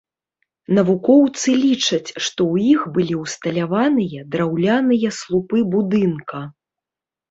[0.77, 6.47] Навукоўцы лічаць, што ў іх былі ўсталяваныя драўляныя слупы будынка.